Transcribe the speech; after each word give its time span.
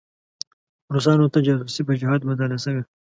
روسانو 0.93 1.31
ته 1.33 1.39
جاسوسي 1.45 1.81
په 1.87 1.93
جهاد 2.01 2.21
بدله 2.29 2.57
شوې. 2.63 2.83